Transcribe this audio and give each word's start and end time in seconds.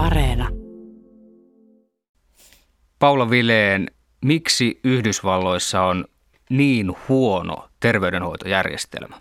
Areena. 0.00 0.48
Paula 2.98 3.30
Vileen, 3.30 3.90
miksi 4.24 4.80
Yhdysvalloissa 4.84 5.82
on 5.82 6.04
niin 6.50 6.92
huono 7.08 7.68
terveydenhoitojärjestelmä? 7.80 9.16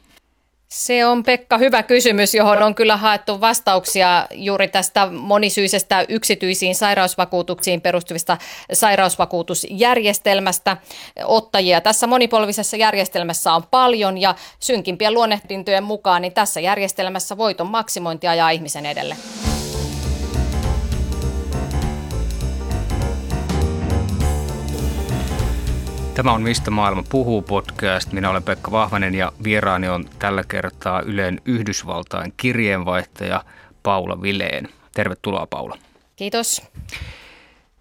Se 0.67 1.05
on 1.05 1.23
Pekka 1.23 1.57
hyvä 1.57 1.83
kysymys, 1.83 2.35
johon 2.35 2.63
on 2.63 2.75
kyllä 2.75 2.97
haettu 2.97 3.41
vastauksia 3.41 4.27
juuri 4.31 4.67
tästä 4.67 5.07
monisyisestä 5.11 6.05
yksityisiin 6.09 6.75
sairausvakuutuksiin 6.75 7.81
perustuvista 7.81 8.37
sairausvakuutusjärjestelmästä. 8.73 10.77
Ottajia 11.23 11.81
tässä 11.81 12.07
monipolvisessa 12.07 12.77
järjestelmässä 12.77 13.53
on 13.53 13.63
paljon 13.71 14.17
ja 14.17 14.35
synkimpien 14.59 15.13
luonnehdintojen 15.13 15.83
mukaan 15.83 16.21
niin 16.21 16.33
tässä 16.33 16.59
järjestelmässä 16.59 17.37
voiton 17.37 17.67
maksimointi 17.67 18.27
ajaa 18.27 18.49
ihmisen 18.49 18.85
edelle. 18.85 19.15
Tämä 26.19 26.33
on 26.33 26.41
Mistä 26.41 26.71
maailma 26.71 27.03
puhuu 27.09 27.41
podcast. 27.41 28.11
Minä 28.11 28.29
olen 28.29 28.43
Pekka 28.43 28.71
Vahvanen 28.71 29.15
ja 29.15 29.31
vieraani 29.43 29.89
on 29.89 30.05
tällä 30.19 30.43
kertaa 30.47 31.01
Ylen 31.01 31.41
Yhdysvaltain 31.45 32.33
kirjeenvaihtaja 32.37 33.43
Paula 33.83 34.21
Vileen. 34.21 34.69
Tervetuloa 34.93 35.47
Paula. 35.49 35.77
Kiitos. 36.15 36.61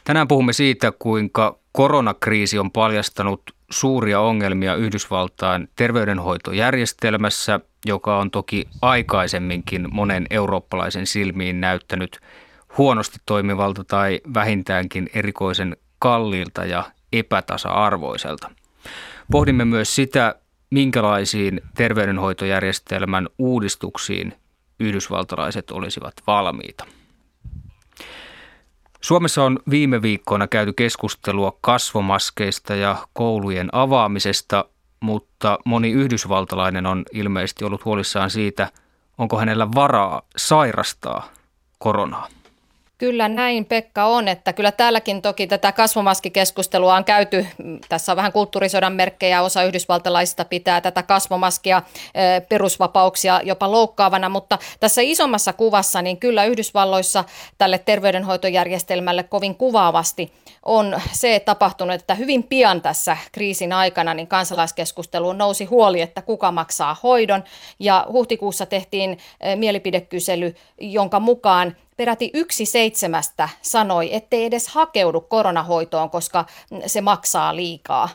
Tänään 0.05 0.29
puhumme 0.29 0.53
siitä, 0.53 0.93
kuinka 0.99 1.59
koronakriisi 1.73 2.59
on 2.59 2.71
paljastanut 2.71 3.43
suuria 3.71 4.21
ongelmia 4.21 4.75
Yhdysvaltain 4.75 5.69
terveydenhoitojärjestelmässä, 5.77 7.61
joka 7.87 8.19
on 8.19 8.31
toki 8.31 8.69
aikaisemminkin 8.83 9.89
monen 9.91 10.27
eurooppalaisen 10.31 11.07
silmiin 11.07 11.61
näyttänyt 11.61 12.21
huonosti 12.79 13.19
toimivalta 13.27 13.85
tai 13.85 14.21
vähintäänkin 14.35 15.11
erikoisen 15.15 15.77
kalliilta 15.99 16.65
ja 16.65 16.85
epätasa-arvoiselta. 17.13 18.51
Pohdimme 19.31 19.65
myös 19.65 19.95
sitä, 19.95 20.35
minkälaisiin 20.71 21.61
terveydenhoitojärjestelmän 21.77 23.29
uudistuksiin 23.39 24.35
yhdysvaltalaiset 24.81 25.71
olisivat 25.71 26.15
valmiita. 26.27 26.85
Suomessa 29.01 29.45
on 29.45 29.59
viime 29.71 30.03
viikkoina 30.03 30.47
käyty 30.47 30.73
keskustelua 30.73 31.59
kasvomaskeista 31.61 32.75
ja 32.75 32.97
koulujen 33.13 33.69
avaamisesta, 33.73 34.65
mutta 35.01 35.59
moni 35.65 35.91
yhdysvaltalainen 35.91 36.87
on 36.87 37.05
ilmeisesti 37.13 37.65
ollut 37.65 37.85
huolissaan 37.85 38.31
siitä, 38.31 38.73
onko 39.19 39.39
hänellä 39.39 39.69
varaa 39.75 40.23
sairastaa 40.37 41.29
koronaa. 41.79 42.29
Kyllä 42.99 43.29
näin 43.29 43.65
Pekka 43.65 44.05
on, 44.05 44.29
että 44.29 44.53
kyllä 44.53 44.73
täälläkin 44.73 45.23
toki 45.23 45.47
tätä 45.47 45.73
kasvomaskikeskustelua 45.73 46.95
on 46.95 47.05
käyty. 47.05 47.47
Tässä 47.89 48.13
on 48.13 48.17
vähän 48.17 48.33
kulttuurisodan 48.33 48.93
merkkejä, 48.93 49.43
osa 49.43 49.63
yhdysvaltalaisista 49.63 50.45
pitää 50.45 50.81
tätä 50.81 51.03
kasvomaskia 51.03 51.83
perusvapauksia 52.49 53.41
jopa 53.45 53.71
loukkaavana, 53.71 54.29
mutta 54.29 54.59
tässä 54.81 55.01
isommassa 55.03 55.53
kuvassa 55.53 56.03
niin 56.03 56.17
kyllä 56.17 56.45
Yhdysvalloissa 56.45 57.25
tälle 57.59 57.79
terveydenhoitojärjestelmälle 57.79 59.23
kovin 59.23 59.55
kuvaavasti 59.55 60.33
on 60.63 61.01
se 61.13 61.41
tapahtunut, 61.41 61.95
että 61.95 62.15
hyvin 62.15 62.43
pian 62.43 62.83
tässä 62.83 63.17
kriisin 63.33 63.73
aikana 63.73 64.15
niin 64.15 64.27
kansalaiskeskusteluun 64.29 65.39
nousi 65.39 65.65
huoli, 65.65 66.01
että 66.01 66.23
kuka 66.23 66.53
maksaa 66.53 66.97
hoidon 67.03 67.45
ja 67.79 68.07
huhtikuussa 68.13 68.67
tehtiin 68.67 69.19
mielipidekysely, 69.57 70.55
jonka 70.81 71.21
mukaan 71.21 71.77
peräti 71.99 72.31
yksi 72.35 72.67
seitsemästä 72.67 73.49
sanoi, 73.63 74.15
ettei 74.15 74.45
edes 74.45 74.69
hakeudu 74.69 75.21
koronahoitoon, 75.21 76.11
koska 76.11 76.45
se 76.87 77.01
maksaa 77.01 77.57
liikaa. 77.57 78.09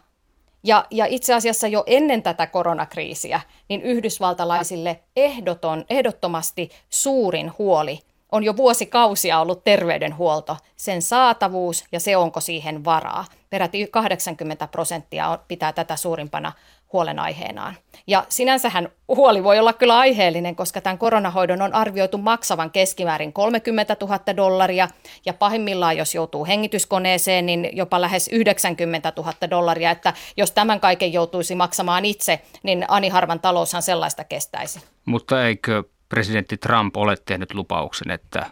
Ja, 0.64 0.86
ja 0.92 1.06
itse 1.06 1.34
asiassa 1.34 1.68
jo 1.68 1.84
ennen 1.86 2.24
tätä 2.24 2.48
koronakriisiä, 2.48 3.42
niin 3.70 3.82
yhdysvaltalaisille 3.82 5.00
ehdoton, 5.16 5.86
ehdottomasti 5.90 6.70
suurin 6.90 7.52
huoli 7.58 8.00
on 8.32 8.44
jo 8.44 8.58
vuosikausia 8.58 9.40
ollut 9.40 9.64
terveydenhuolto, 9.64 10.58
sen 10.76 11.02
saatavuus 11.02 11.84
ja 11.92 12.00
se 12.00 12.18
onko 12.18 12.40
siihen 12.40 12.86
varaa. 12.86 13.26
Peräti 13.50 13.88
80 13.88 14.68
prosenttia 14.68 15.40
pitää 15.48 15.74
tätä 15.74 15.96
suurimpana 15.96 16.52
huolenaiheenaan. 16.94 17.76
Ja 18.08 18.26
sinänsähän 18.30 18.90
huoli 19.08 19.44
voi 19.44 19.60
olla 19.60 19.74
kyllä 19.74 19.98
aiheellinen, 19.98 20.56
koska 20.56 20.82
tämän 20.82 20.98
koronahoidon 20.98 21.62
on 21.62 21.74
arvioitu 21.74 22.18
maksavan 22.18 22.72
keskimäärin 22.72 23.34
30 23.34 23.98
000 24.02 24.20
dollaria 24.36 24.88
ja 25.26 25.34
pahimmillaan, 25.34 25.98
jos 25.98 26.16
joutuu 26.16 26.46
hengityskoneeseen, 26.46 27.46
niin 27.46 27.70
jopa 27.72 28.02
lähes 28.02 28.28
90 28.28 29.14
000 29.18 29.34
dollaria, 29.50 29.92
että 29.92 30.14
jos 30.38 30.52
tämän 30.52 30.80
kaiken 30.80 31.14
joutuisi 31.14 31.56
maksamaan 31.56 32.06
itse, 32.06 32.42
niin 32.64 32.86
Ani 32.88 33.10
Harvan 33.10 33.40
taloushan 33.40 33.82
sellaista 33.82 34.24
kestäisi. 34.24 34.80
Mutta 35.06 35.46
eikö 35.48 35.84
presidentti 36.10 36.58
Trump 36.58 36.98
ole 36.98 37.16
tehnyt 37.26 37.54
lupauksen, 37.54 38.12
että 38.12 38.46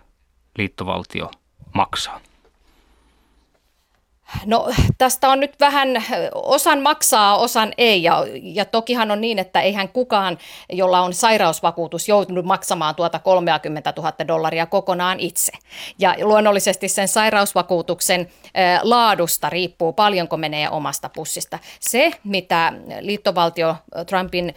liittovaltio 0.57 1.31
maksaa? 1.74 2.22
No 4.46 4.69
tästä 4.97 5.30
on 5.30 5.40
nyt 5.40 5.59
vähän, 5.59 6.03
osan 6.34 6.81
maksaa, 6.81 7.38
osan 7.38 7.74
ei 7.78 8.03
ja, 8.03 8.25
ja 8.42 8.66
tokihan 8.66 9.12
on 9.12 9.22
niin, 9.22 9.40
että 9.40 9.62
eihän 9.62 9.90
kukaan, 9.90 10.38
jolla 10.69 11.02
on 11.02 11.14
sairausvakuutus, 11.14 12.08
joutunut 12.08 12.46
maksamaan 12.46 12.96
tuota 12.96 13.19
30 13.19 13.94
000 13.97 14.14
dollaria 14.28 14.66
kokonaan 14.66 15.19
itse. 15.19 15.52
Ja 16.00 16.16
luonnollisesti 16.22 16.88
sen 16.88 17.08
sairausvakuutuksen 17.08 18.30
laadusta 18.81 19.50
riippuu 19.50 19.94
paljonko 19.94 20.38
menee 20.38 20.69
omasta 20.69 21.09
pussista. 21.09 21.59
Se, 21.80 22.12
mitä 22.24 22.74
liittovaltio 23.00 23.75
Trumpin 24.08 24.56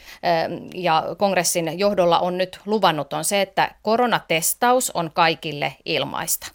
ja 0.75 1.05
kongressin 1.19 1.79
johdolla 1.79 2.19
on 2.19 2.39
nyt 2.39 2.61
luvannut, 2.67 3.13
on 3.13 3.25
se, 3.25 3.41
että 3.41 3.75
koronatestaus 3.83 4.91
on 4.91 5.11
kaikille 5.15 5.77
ilmaista. 5.85 6.54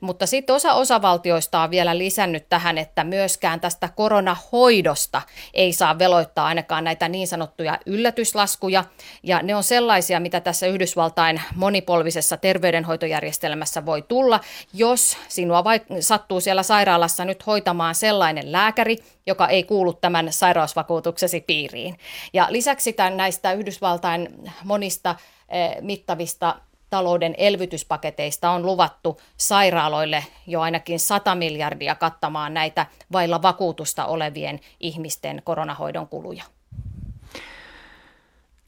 Mutta 0.00 0.26
sitten 0.26 0.56
osa 0.56 0.74
osavaltioista 0.74 1.60
on 1.60 1.70
vielä 1.70 1.98
lisännyt 1.98 2.48
tähän, 2.48 2.78
että 2.78 3.04
myöskään 3.04 3.60
tästä 3.60 3.88
koronahoidosta 3.96 5.22
ei 5.54 5.72
saa 5.72 5.98
veloittaa 5.98 6.46
ainakaan 6.46 6.84
näitä 6.84 7.08
niin 7.08 7.28
sanottuja 7.28 7.78
yllätyslaskuja. 7.86 8.84
Ja 9.22 9.42
ne 9.42 9.54
on 9.54 9.62
sellaisia, 9.64 10.20
mitä 10.20 10.40
tässä 10.40 10.66
Yhdysvaltain 10.66 11.42
monipolvisessa 11.54 12.36
terveydenhoitojärjestelmässä 12.36 13.86
voi 13.86 14.02
tulla, 14.02 14.40
jos 14.72 15.18
sinua 15.28 15.62
vaik- 15.62 16.00
sattuu 16.00 16.40
siellä 16.40 16.62
sairaalassa 16.62 17.24
nyt 17.24 17.46
hoitamaan 17.46 17.94
sellainen 17.94 18.52
lääkäri, 18.52 18.96
joka 19.26 19.48
ei 19.48 19.64
kuulu 19.64 19.92
tämän 19.92 20.32
sairausvakuutuksesi 20.32 21.40
piiriin. 21.40 21.98
Ja 22.32 22.46
lisäksi 22.50 22.92
tämän 22.92 23.16
näistä 23.16 23.52
Yhdysvaltain 23.52 24.28
monista 24.64 25.16
eh, 25.48 25.76
mittavista 25.80 26.56
talouden 26.90 27.34
elvytyspaketeista 27.38 28.50
on 28.50 28.66
luvattu 28.66 29.20
sairaaloille 29.36 30.24
jo 30.46 30.60
ainakin 30.60 31.00
100 31.00 31.34
miljardia 31.34 31.94
kattamaan 31.94 32.54
näitä 32.54 32.86
vailla 33.12 33.42
vakuutusta 33.42 34.06
olevien 34.06 34.60
ihmisten 34.80 35.42
koronahoidon 35.44 36.08
kuluja. 36.08 36.44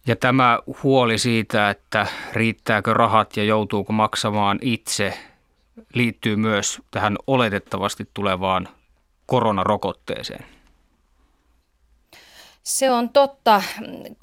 Ja 0.07 0.17
tämä 0.17 0.59
huoli 0.83 1.19
siitä, 1.19 1.71
että 1.71 2.07
riittääkö 2.33 2.95
rahat 2.95 3.37
ja 3.37 3.45
joutuuko 3.45 3.93
maksamaan 3.93 4.59
itse, 4.63 5.19
liittyy 5.95 6.37
myös 6.37 6.81
tähän 6.91 7.17
oletettavasti 7.27 8.09
tulevaan 8.15 8.69
koronarokotteeseen. 9.27 10.58
Se 12.69 12.91
on 12.91 13.09
totta. 13.09 13.63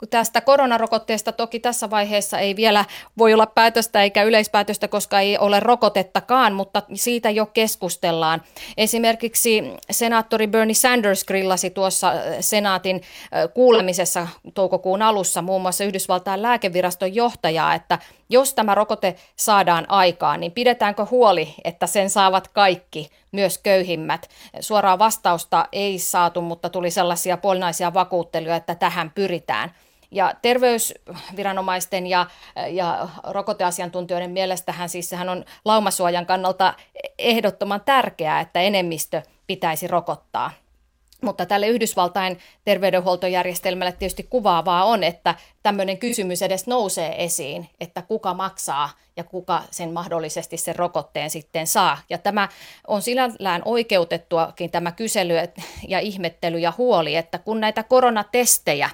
Tästä 0.10 0.42
koronarokotteesta 0.42 1.32
toki 1.32 1.60
tässä 1.60 1.90
vaiheessa 1.90 2.40
ei 2.40 2.56
vielä 2.56 2.86
voi 3.18 3.34
olla 3.34 3.46
päätöstä 3.46 4.04
eikä 4.04 4.24
yleispäätöstä, 4.24 4.88
koska 4.88 5.20
ei 5.20 5.38
ole 5.38 5.60
rokotettakaan, 5.60 6.54
mutta 6.54 6.84
siitä 6.94 7.30
jo 7.30 7.46
keskustellaan. 7.46 8.42
Esimerkiksi 8.78 9.64
senaattori 9.92 10.48
Bernie 10.48 10.74
Sanders 10.74 11.24
grillasi 11.24 11.70
tuossa 11.70 12.12
äh, 12.12 12.18
senaatin 12.40 12.96
äh, 12.96 13.54
kuulemisessa 13.54 14.28
toukokuun 14.54 15.02
alussa 15.02 15.42
muun 15.42 15.62
muassa 15.62 15.84
Yhdysvaltain 15.84 16.42
lääkeviraston 16.42 17.16
johtajaa, 17.16 17.74
että 17.74 18.00
jos 18.30 18.54
tämä 18.54 18.76
rokote 18.76 19.16
saadaan 19.36 19.86
aikaan, 19.90 20.40
niin 20.40 20.52
pidetäänkö 20.52 21.06
huoli, 21.12 21.56
että 21.64 21.88
sen 21.88 22.10
saavat 22.10 22.48
kaikki, 22.48 23.10
myös 23.32 23.58
köyhimmät? 23.58 24.30
Suoraa 24.60 25.00
vastausta 25.00 25.68
ei 25.72 26.00
saatu, 26.00 26.42
mutta 26.42 26.70
tuli 26.70 26.92
sellaisia 26.92 27.38
puolinaisia 27.38 27.94
vakuutteluja, 27.94 28.56
että 28.56 28.76
tähän 28.76 29.12
pyritään. 29.16 29.72
Ja 30.12 30.34
terveysviranomaisten 30.42 32.08
ja, 32.08 32.26
ja 32.70 33.08
rokoteasiantuntijoiden 33.24 34.32
mielestähän 34.32 34.90
siis 34.90 35.10
sehän 35.10 35.30
on 35.30 35.46
laumasuojan 35.66 36.26
kannalta 36.26 36.74
ehdottoman 37.18 37.82
tärkeää, 37.86 38.40
että 38.40 38.62
enemmistö 38.62 39.22
pitäisi 39.48 39.88
rokottaa. 39.88 40.52
Mutta 41.22 41.46
tälle 41.46 41.68
Yhdysvaltain 41.68 42.40
terveydenhuoltojärjestelmälle 42.66 43.92
tietysti 43.92 44.24
kuvaavaa 44.24 44.86
on, 44.86 45.04
että 45.04 45.36
tämmöinen 45.64 45.98
kysymys 45.98 46.42
edes 46.42 46.68
nousee 46.68 47.24
esiin, 47.24 47.70
että 47.80 48.02
kuka 48.02 48.34
maksaa 48.34 48.90
ja 49.18 49.24
kuka 49.24 49.64
sen 49.72 49.94
mahdollisesti 49.94 50.58
sen 50.58 50.76
rokotteen 50.76 51.30
sitten 51.30 51.68
saa. 51.68 51.98
Ja 52.10 52.18
tämä 52.18 52.50
on 52.88 53.02
sinällään 53.02 53.62
oikeutettuakin 53.66 54.72
tämä 54.72 54.92
kysely 54.92 55.34
ja 55.88 56.00
ihmettely 56.00 56.60
ja 56.60 56.74
huoli, 56.78 57.16
että 57.16 57.38
kun 57.38 57.60
näitä 57.60 57.84
koronatestejä 57.84 58.90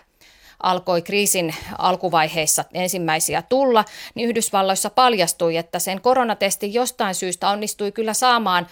alkoi 0.63 1.01
kriisin 1.01 1.55
alkuvaiheissa 1.77 2.65
ensimmäisiä 2.73 3.41
tulla, 3.41 3.85
niin 4.15 4.29
Yhdysvalloissa 4.29 4.89
paljastui, 4.89 5.57
että 5.57 5.79
sen 5.79 6.01
koronatesti 6.01 6.73
jostain 6.73 7.15
syystä 7.15 7.49
onnistui 7.49 7.91
kyllä 7.91 8.13
saamaan 8.13 8.67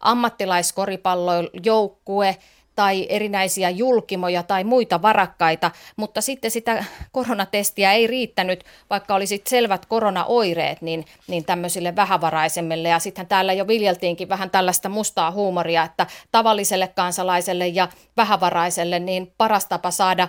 ammattilaiskoripallojoukkue 0.00 2.36
tai 2.76 3.06
erinäisiä 3.08 3.70
julkimoja 3.70 4.42
tai 4.42 4.64
muita 4.64 5.02
varakkaita, 5.02 5.70
mutta 5.96 6.20
sitten 6.20 6.50
sitä 6.50 6.84
koronatestiä 7.12 7.92
ei 7.92 8.06
riittänyt, 8.06 8.64
vaikka 8.90 9.14
olisi 9.14 9.42
selvät 9.46 9.86
koronaoireet, 9.86 10.82
niin, 10.82 11.04
niin 11.26 11.44
tämmöisille 11.44 11.96
vähävaraisemmille. 11.96 12.88
Ja 12.88 12.98
sitten 12.98 13.26
täällä 13.26 13.52
jo 13.52 13.66
viljeltiinkin 13.66 14.28
vähän 14.28 14.50
tällaista 14.50 14.88
mustaa 14.88 15.30
huumoria, 15.30 15.82
että 15.82 16.06
tavalliselle 16.30 16.88
kansalaiselle 16.88 17.68
ja 17.68 17.88
vähävaraiselle 18.16 18.98
niin 18.98 19.32
paras 19.38 19.66
tapa 19.66 19.90
saada 19.90 20.28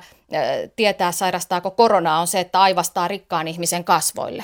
tietää, 0.76 1.12
sairastaako 1.12 1.72
koronaa, 1.72 2.20
on 2.20 2.28
se, 2.28 2.40
että 2.40 2.62
aivastaa 2.62 3.08
rikkaan 3.08 3.48
ihmisen 3.48 3.84
kasvoille. 3.84 4.44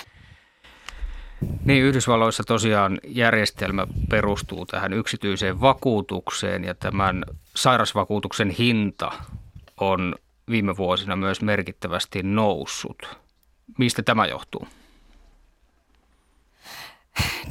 Niin, 1.65 1.83
Yhdysvalloissa 1.83 2.44
tosiaan 2.44 3.00
järjestelmä 3.07 3.88
perustuu 4.09 4.65
tähän 4.65 4.94
yksityiseen 4.94 5.62
vakuutukseen 5.62 6.63
ja 6.63 6.75
tämän 6.75 7.24
sairasvakuutuksen 7.56 8.50
hinta 8.50 9.12
on 9.80 10.15
viime 10.50 10.77
vuosina 10.77 11.15
myös 11.15 11.41
merkittävästi 11.41 12.24
noussut. 12.24 13.18
Mistä 13.77 14.03
tämä 14.03 14.25
johtuu? 14.25 14.68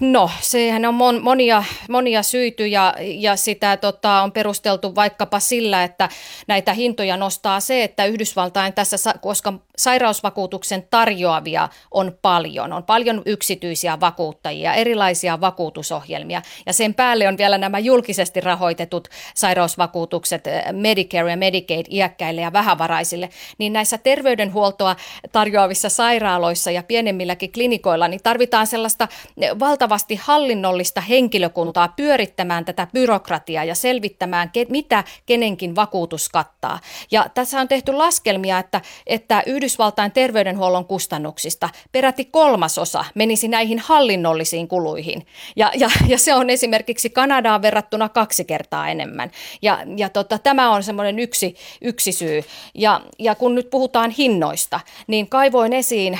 No, 0.00 0.30
sehän 0.40 0.84
on 0.84 0.94
mon, 0.94 1.22
monia, 1.22 1.64
monia 1.88 2.22
syitä 2.22 2.66
ja, 2.66 2.94
ja 3.00 3.36
sitä 3.36 3.76
tota, 3.76 4.22
on 4.22 4.32
perusteltu 4.32 4.94
vaikkapa 4.94 5.40
sillä, 5.40 5.84
että 5.84 6.08
näitä 6.46 6.72
hintoja 6.72 7.16
nostaa 7.16 7.60
se, 7.60 7.84
että 7.84 8.04
Yhdysvaltain 8.04 8.72
tässä, 8.72 9.14
koska 9.20 9.52
sairausvakuutuksen 9.78 10.86
tarjoavia 10.90 11.68
on 11.90 12.18
paljon, 12.22 12.72
on 12.72 12.82
paljon 12.82 13.22
yksityisiä 13.26 14.00
vakuuttajia, 14.00 14.74
erilaisia 14.74 15.40
vakuutusohjelmia. 15.40 16.42
Ja 16.66 16.72
sen 16.72 16.94
päälle 16.94 17.28
on 17.28 17.38
vielä 17.38 17.58
nämä 17.58 17.78
julkisesti 17.78 18.40
rahoitetut 18.40 19.08
sairausvakuutukset 19.34 20.46
eh, 20.46 20.62
Medicare 20.72 21.30
ja 21.30 21.36
Medicaid 21.36 21.86
iäkkäille 21.90 22.40
ja 22.40 22.52
vähävaraisille, 22.52 23.28
niin 23.58 23.72
näissä 23.72 23.98
terveydenhuoltoa 23.98 24.96
tarjoavissa 25.32 25.88
sairaaloissa 25.88 26.70
ja 26.70 26.82
pienemmilläkin 26.82 27.52
klinikoilla 27.52 28.08
niin 28.08 28.22
tarvitaan 28.22 28.66
sellaista 28.66 29.08
eh, 29.40 29.50
valtavasti 29.58 30.14
hallinnollista 30.22 31.00
henkilökuntaa 31.00 31.88
pyörittämään 31.88 32.64
tätä 32.64 32.86
byrokratiaa 32.94 33.64
ja 33.64 33.74
selvittämään, 33.74 34.50
mitä 34.68 35.04
kenenkin 35.26 35.76
vakuutus 35.76 36.28
kattaa. 36.28 36.80
Ja 37.10 37.26
tässä 37.34 37.60
on 37.60 37.68
tehty 37.68 37.92
laskelmia, 37.92 38.58
että, 38.58 38.80
että 39.06 39.42
Yhdysvaltain 39.46 40.12
terveydenhuollon 40.12 40.84
kustannuksista 40.84 41.68
peräti 41.92 42.24
kolmasosa 42.24 43.04
menisi 43.14 43.48
näihin 43.48 43.78
hallinnollisiin 43.78 44.68
kuluihin. 44.68 45.26
Ja, 45.56 45.72
ja, 45.74 45.90
ja 46.06 46.18
se 46.18 46.34
on 46.34 46.50
esimerkiksi 46.50 47.10
Kanadaan 47.10 47.62
verrattuna 47.62 48.08
kaksi 48.08 48.44
kertaa 48.44 48.88
enemmän. 48.88 49.30
Ja, 49.62 49.78
ja 49.96 50.08
tota, 50.08 50.38
tämä 50.38 50.70
on 50.70 50.82
semmoinen 50.82 51.18
yksi, 51.18 51.56
yksi 51.82 52.12
syy. 52.12 52.42
Ja, 52.74 53.00
ja 53.18 53.34
kun 53.34 53.54
nyt 53.54 53.70
puhutaan 53.70 54.10
hinnoista, 54.10 54.80
niin 55.06 55.28
kaivoin 55.28 55.72
esiin, 55.72 56.18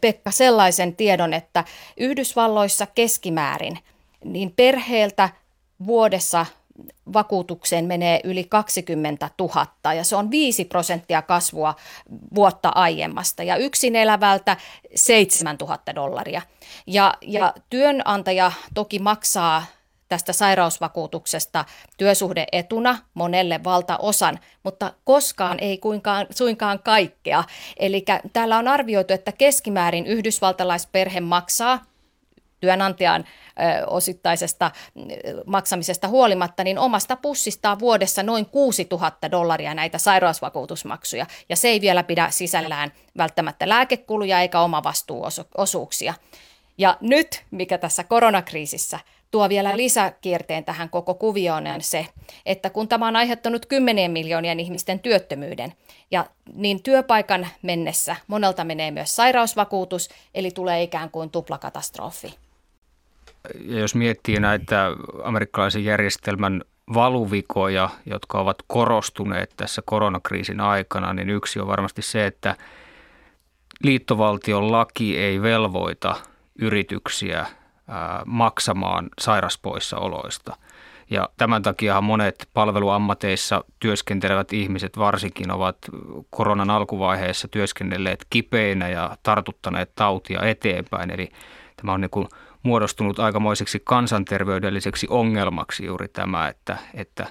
Pekka, 0.00 0.30
sellaisen 0.30 0.96
tiedon, 0.96 1.34
että 1.34 1.64
Yhdysvalloissa 1.96 2.77
keskimäärin, 2.86 3.78
niin 4.24 4.52
perheeltä 4.56 5.28
vuodessa 5.86 6.46
vakuutukseen 7.12 7.84
menee 7.84 8.20
yli 8.24 8.44
20 8.44 9.30
000 9.40 9.94
ja 9.94 10.04
se 10.04 10.16
on 10.16 10.30
5 10.30 10.64
prosenttia 10.64 11.22
kasvua 11.22 11.74
vuotta 12.34 12.68
aiemmasta 12.68 13.42
ja 13.42 13.56
yksin 13.56 13.96
elävältä 13.96 14.56
7 14.94 15.56
000 15.60 15.78
dollaria. 15.94 16.42
Ja, 16.86 17.14
ja 17.20 17.54
työnantaja 17.70 18.52
toki 18.74 18.98
maksaa 18.98 19.64
tästä 20.08 20.32
sairausvakuutuksesta 20.32 21.64
työsuhdeetuna 21.96 22.98
monelle 23.14 23.60
valtaosan, 23.64 24.38
mutta 24.62 24.92
koskaan 25.04 25.58
ei 25.60 25.78
kuinkaan, 25.78 26.26
suinkaan 26.30 26.78
kaikkea. 26.78 27.44
Eli 27.76 28.04
täällä 28.32 28.58
on 28.58 28.68
arvioitu, 28.68 29.12
että 29.12 29.32
keskimäärin 29.32 30.06
yhdysvaltalaisperhe 30.06 31.20
maksaa 31.20 31.84
työnantajan 32.60 33.24
osittaisesta 33.86 34.70
maksamisesta 35.46 36.08
huolimatta, 36.08 36.64
niin 36.64 36.78
omasta 36.78 37.16
pussistaan 37.16 37.78
vuodessa 37.78 38.22
noin 38.22 38.46
6000 38.46 39.30
dollaria 39.30 39.74
näitä 39.74 39.98
sairausvakuutusmaksuja. 39.98 41.26
Ja 41.48 41.56
se 41.56 41.68
ei 41.68 41.80
vielä 41.80 42.02
pidä 42.02 42.30
sisällään 42.30 42.92
välttämättä 43.18 43.68
lääkekuluja 43.68 44.40
eikä 44.40 44.60
omavastuuosuuksia. 44.60 46.14
Ja 46.78 46.96
nyt, 47.00 47.44
mikä 47.50 47.78
tässä 47.78 48.04
koronakriisissä 48.04 48.98
tuo 49.30 49.48
vielä 49.48 49.76
lisäkierteen 49.76 50.64
tähän 50.64 50.90
koko 50.90 51.14
kuvioon, 51.14 51.66
on 51.66 51.82
se, 51.82 52.06
että 52.46 52.70
kun 52.70 52.88
tämä 52.88 53.08
on 53.08 53.16
aiheuttanut 53.16 53.66
kymmenien 53.66 54.10
miljoonien 54.10 54.60
ihmisten 54.60 55.00
työttömyyden, 55.00 55.72
ja 56.10 56.26
niin 56.54 56.82
työpaikan 56.82 57.48
mennessä 57.62 58.16
monelta 58.26 58.64
menee 58.64 58.90
myös 58.90 59.16
sairausvakuutus, 59.16 60.08
eli 60.34 60.50
tulee 60.50 60.82
ikään 60.82 61.10
kuin 61.10 61.30
tuplakatastrofi. 61.30 62.34
Ja 63.64 63.78
jos 63.78 63.94
miettii 63.94 64.40
näitä 64.40 64.86
amerikkalaisen 65.24 65.84
järjestelmän 65.84 66.62
valuvikoja, 66.94 67.90
jotka 68.06 68.40
ovat 68.40 68.56
korostuneet 68.66 69.54
tässä 69.56 69.82
koronakriisin 69.84 70.60
aikana, 70.60 71.12
niin 71.12 71.30
yksi 71.30 71.60
on 71.60 71.66
varmasti 71.66 72.02
se, 72.02 72.26
että 72.26 72.56
liittovaltion 73.82 74.72
laki 74.72 75.18
ei 75.18 75.42
velvoita 75.42 76.16
yrityksiä 76.58 77.46
maksamaan 78.26 79.08
sairaspoissaoloista. 79.20 80.56
Ja 81.10 81.28
tämän 81.36 81.62
takia 81.62 82.00
monet 82.00 82.48
palveluammateissa 82.54 83.64
työskentelevät 83.80 84.52
ihmiset 84.52 84.98
varsinkin 84.98 85.50
ovat 85.50 85.78
koronan 86.30 86.70
alkuvaiheessa 86.70 87.48
työskennelleet 87.48 88.26
kipeinä 88.30 88.88
ja 88.88 89.16
tartuttaneet 89.22 89.92
tautia 89.94 90.42
eteenpäin. 90.42 91.10
Eli 91.10 91.30
tämä 91.76 91.92
on 91.92 92.00
niin 92.00 92.10
kuin 92.10 92.28
muodostunut 92.68 93.18
aikamoiseksi 93.18 93.82
kansanterveydelliseksi 93.84 95.06
ongelmaksi 95.10 95.84
juuri 95.86 96.08
tämä, 96.08 96.48
että, 96.48 96.76
että 96.94 97.26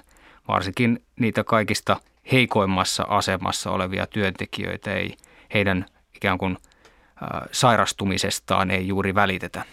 varsinkin 0.48 1.02
niitä 1.20 1.44
kaikista 1.44 1.96
heikoimmassa 2.32 3.06
asemassa 3.08 3.70
olevia 3.70 4.06
työntekijöitä 4.06 4.94
ei 4.94 5.16
heidän 5.54 5.86
ikään 6.16 6.38
kuin 6.38 6.56
sairastumisestaan 7.52 8.70
ei 8.70 8.88
juuri 8.88 9.14
välitetä. 9.14 9.64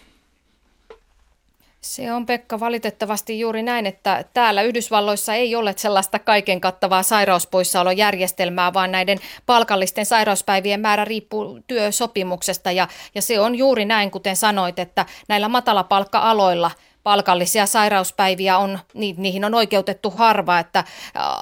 Se 1.85 2.13
on 2.13 2.25
Pekka 2.25 2.59
valitettavasti 2.59 3.39
juuri 3.39 3.63
näin, 3.63 3.85
että 3.85 4.25
täällä 4.33 4.61
Yhdysvalloissa 4.61 5.33
ei 5.33 5.55
ole 5.55 5.73
sellaista 5.77 6.19
kaiken 6.19 6.61
kattavaa 6.61 7.03
sairauspoissaolojärjestelmää, 7.03 8.73
vaan 8.73 8.91
näiden 8.91 9.17
palkallisten 9.45 10.05
sairauspäivien 10.05 10.79
määrä 10.79 11.05
riippuu 11.05 11.59
työsopimuksesta. 11.67 12.71
Ja, 12.71 12.87
ja 13.15 13.21
se 13.21 13.39
on 13.39 13.55
juuri 13.55 13.85
näin, 13.85 14.11
kuten 14.11 14.35
sanoit, 14.35 14.79
että 14.79 15.05
näillä 15.27 15.49
matalapalkka-aloilla 15.49 16.71
palkallisia 17.05 17.65
sairauspäiviä 17.65 18.57
on, 18.57 18.79
niihin 18.93 19.45
on 19.45 19.53
oikeutettu 19.53 20.11
harva, 20.11 20.59
että 20.59 20.83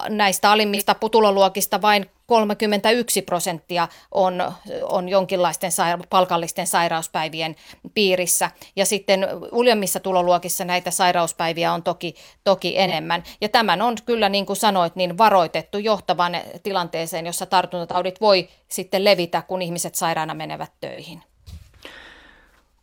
näistä 0.10 0.52
alimmista 0.52 0.96
putuloluokista 0.96 1.82
vain 1.82 2.10
31 2.26 3.22
prosenttia 3.22 3.88
on, 4.12 4.54
on 4.82 5.10
jonkinlaisten 5.10 5.72
saira- 5.72 6.08
palkallisten 6.10 6.68
sairauspäivien 6.68 7.56
piirissä. 7.94 8.52
Ja 8.76 8.86
sitten 8.86 9.28
uljemmissa 9.52 10.00
tuloluokissa 10.00 10.66
näitä 10.66 10.92
sairauspäiviä 10.92 11.74
on 11.74 11.84
toki, 11.84 12.16
toki 12.44 12.80
enemmän. 12.80 13.24
Ja 13.42 13.50
tämän 13.50 13.82
on 13.82 13.96
kyllä, 14.06 14.30
niin 14.30 14.46
kuin 14.46 14.58
sanoit, 14.58 14.96
niin 14.96 15.18
varoitettu 15.18 15.78
johtavan 15.78 16.38
tilanteeseen, 16.64 17.26
jossa 17.26 17.46
tartuntataudit 17.46 18.22
voi 18.22 18.50
sitten 18.68 19.04
levitä, 19.04 19.42
kun 19.42 19.62
ihmiset 19.62 19.96
sairaana 19.96 20.34
menevät 20.34 20.72
töihin. 20.82 21.24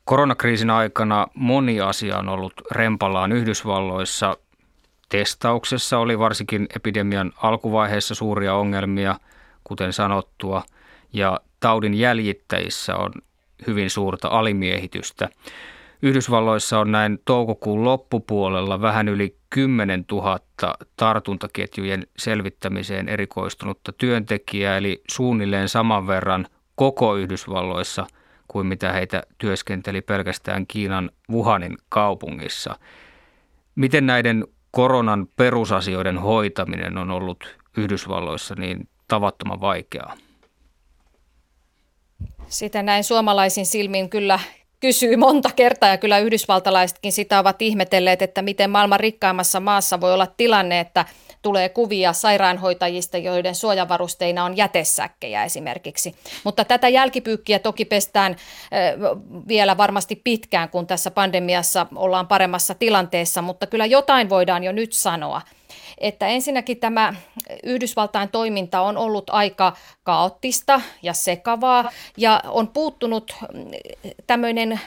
Koronakriisin 0.04 0.71
aikana 0.71 1.26
moni 1.35 1.80
asia 1.80 2.19
on 2.19 2.28
ollut 2.28 2.52
rempallaan 2.71 3.33
Yhdysvalloissa. 3.33 4.37
Testauksessa 5.09 5.99
oli 5.99 6.19
varsinkin 6.19 6.66
epidemian 6.76 7.33
alkuvaiheessa 7.42 8.14
suuria 8.14 8.54
ongelmia– 8.54 9.16
kuten 9.64 9.92
sanottua, 9.92 10.62
ja 11.12 11.40
taudin 11.61 11.95
jäljittäjissä 11.95 12.97
on 12.97 13.12
hyvin 13.66 13.90
suurta 13.90 14.28
alimiehitystä. 14.28 15.28
Yhdysvalloissa 16.02 16.78
on 16.78 16.92
näin 16.92 17.19
toukokuun 17.25 17.85
loppupuolella 17.85 18.80
vähän 18.80 19.09
yli 19.09 19.37
10 19.50 20.04
000 20.12 20.38
tartuntaketjujen 20.97 22.07
selvittämiseen 22.19 23.09
erikoistunutta 23.09 23.92
työntekijää, 23.92 24.76
eli 24.76 25.02
suunnilleen 25.11 25.69
saman 25.69 26.07
verran 26.07 26.47
koko 26.75 27.16
Yhdysvalloissa 27.16 28.07
kuin 28.50 28.66
mitä 28.66 28.92
heitä 28.92 29.23
työskenteli 29.38 30.00
pelkästään 30.00 30.66
Kiinan 30.66 31.11
Wuhanin 31.30 31.76
kaupungissa. 31.88 32.78
Miten 33.75 34.07
näiden 34.07 34.47
koronan 34.71 35.26
perusasioiden 35.37 36.19
hoitaminen 36.19 36.99
on 36.99 37.11
ollut 37.11 37.57
Yhdysvalloissa 37.76 38.54
niin 38.54 38.88
tavattoman 39.09 39.61
vaikeaa? 39.61 40.16
Sitä 42.49 42.83
näin 42.83 43.04
suomalaisin 43.04 43.66
silmin 43.66 44.11
kyllä 44.11 44.38
kysyy 44.80 45.16
monta 45.16 45.50
kertaa 45.57 45.88
ja 45.88 45.99
kyllä 45.99 46.19
yhdysvaltalaisetkin 46.19 47.12
sitä 47.12 47.38
ovat 47.38 47.62
ihmetelleet, 47.62 48.23
että 48.23 48.42
miten 48.42 48.71
maailman 48.71 49.00
rikkaimmassa 49.00 49.61
maassa 49.61 50.00
voi 50.00 50.14
olla 50.14 50.26
tilanne, 50.26 50.80
että 50.80 51.04
tulee 51.42 51.68
kuvia 51.68 52.12
sairaanhoitajista, 52.12 53.18
joiden 53.18 53.54
suojavarusteina 53.54 54.44
on 54.44 54.56
jätesäkkejä 54.56 55.44
esimerkiksi. 55.44 56.14
Mutta 56.44 56.64
tätä 56.64 56.88
jälkipyykkiä 56.88 57.59
toki 57.59 57.85
pestään 57.85 58.37
vielä 59.49 59.76
varmasti 59.76 60.16
pitkään, 60.16 60.68
kun 60.68 60.87
tässä 60.87 61.11
pandemiassa 61.11 61.87
ollaan 61.94 62.28
paremmassa 62.28 62.75
tilanteessa, 62.75 63.42
mutta 63.42 63.66
kyllä 63.66 63.87
jotain 63.87 64.28
voidaan 64.28 64.64
jo 64.64 64.73
nyt 64.73 64.92
sanoa– 64.92 65.42
että 66.00 66.26
ensinnäkin 66.26 66.76
tämä 66.76 67.14
Yhdysvaltain 67.62 68.28
toiminta 68.28 68.80
on 68.80 68.97
ollut 68.97 69.30
aika 69.30 69.76
kaoottista 70.02 70.80
ja 71.02 71.12
sekavaa 71.12 71.90
ja 72.16 72.42
on 72.47 72.68
puuttunut 72.68 73.35
tämmöinen, 74.26 74.80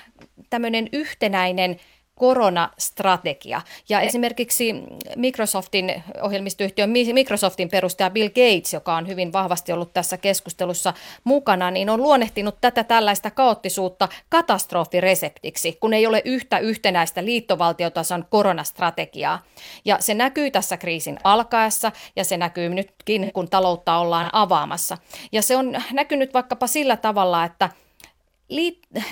tämmöinen 0.50 0.90
yhtenäinen– 0.92 1.80
koronastrategia. 2.16 3.62
Ja 3.90 4.02
esimerkiksi 4.02 4.74
Microsoftin 5.16 6.04
ohjelmistoyhtiön 6.22 6.90
Microsoftin 6.90 7.70
perustaja 7.70 8.10
Bill 8.10 8.30
Gates, 8.30 8.74
joka 8.74 8.96
on 8.96 9.08
hyvin 9.08 9.34
vahvasti 9.34 9.72
ollut 9.72 9.94
tässä 9.94 10.18
keskustelussa 10.18 10.94
mukana, 11.24 11.72
niin 11.72 11.90
on 11.90 12.02
luonnehtinut 12.02 12.56
tätä 12.62 12.84
tällaista 12.84 13.32
kaoottisuutta 13.32 14.10
katastrofireseptiksi, 14.30 15.78
kun 15.80 15.94
ei 15.94 16.08
ole 16.08 16.22
yhtä 16.26 16.60
yhtenäistä 16.60 17.26
liittovaltiotason 17.26 18.26
koronastrategiaa. 18.30 19.44
Ja 19.86 19.98
se 20.00 20.14
näkyy 20.14 20.52
tässä 20.52 20.78
kriisin 20.78 21.20
alkaessa 21.24 21.92
ja 22.16 22.24
se 22.24 22.38
näkyy 22.38 22.70
nytkin, 22.70 23.32
kun 23.34 23.50
taloutta 23.50 23.98
ollaan 23.98 24.30
avaamassa. 24.34 24.98
Ja 25.32 25.42
se 25.42 25.58
on 25.58 25.82
näkynyt 25.92 26.34
vaikkapa 26.34 26.68
sillä 26.68 26.98
tavalla, 26.98 27.44
että 27.44 27.70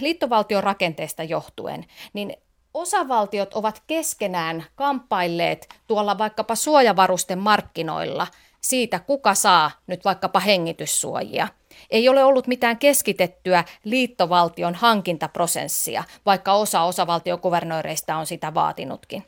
liittovaltion 0.01 0.63
rakenteesta 0.63 1.23
johtuen, 1.23 1.85
niin 2.13 2.33
osavaltiot 2.73 3.53
ovat 3.53 3.83
keskenään 3.87 4.65
kamppailleet 4.75 5.69
tuolla 5.87 6.17
vaikkapa 6.17 6.55
suojavarusten 6.55 7.39
markkinoilla 7.39 8.27
siitä, 8.61 8.99
kuka 8.99 9.33
saa 9.33 9.71
nyt 9.87 10.05
vaikkapa 10.05 10.39
hengityssuojia. 10.39 11.47
Ei 11.89 12.09
ole 12.09 12.23
ollut 12.23 12.47
mitään 12.47 12.77
keskitettyä 12.77 13.63
liittovaltion 13.83 14.75
hankintaprosessia, 14.75 16.03
vaikka 16.25 16.53
osa 16.53 16.81
osavaltiokuvernööreistä 16.81 18.17
on 18.17 18.25
sitä 18.25 18.53
vaatinutkin. 18.53 19.23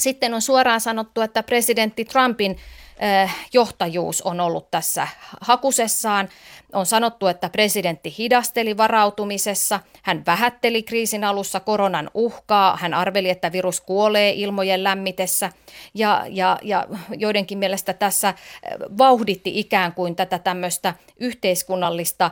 Sitten 0.00 0.34
on 0.34 0.42
suoraan 0.42 0.80
sanottu, 0.80 1.20
että 1.20 1.42
presidentti 1.42 2.04
Trumpin 2.04 2.58
johtajuus 3.52 4.22
on 4.22 4.40
ollut 4.40 4.70
tässä 4.70 5.08
hakusessaan. 5.40 6.28
On 6.72 6.86
sanottu, 6.86 7.26
että 7.26 7.48
presidentti 7.48 8.14
hidasteli 8.18 8.76
varautumisessa, 8.76 9.80
hän 10.02 10.22
vähätteli 10.26 10.82
kriisin 10.82 11.24
alussa 11.24 11.60
koronan 11.60 12.10
uhkaa, 12.14 12.76
hän 12.76 12.94
arveli, 12.94 13.30
että 13.30 13.52
virus 13.52 13.80
kuolee 13.80 14.30
ilmojen 14.30 14.84
lämmitessä. 14.84 15.52
Ja, 15.94 16.24
ja, 16.28 16.58
ja 16.62 16.86
joidenkin 17.16 17.58
mielestä 17.58 17.92
tässä 17.92 18.34
vauhditti 18.98 19.60
ikään 19.60 19.92
kuin 19.92 20.16
tätä 20.16 20.38
tämmöistä 20.38 20.94
yhteiskunnallista 21.20 22.30